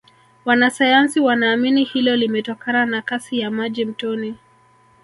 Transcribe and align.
wanasayansi 0.45 1.19
wanaamini 1.19 1.83
hilo 1.83 2.15
limetokana 2.15 2.85
na 2.85 3.01
Kasi 3.01 3.39
ya 3.39 3.51
maji 3.51 3.85
mtoni 3.85 4.37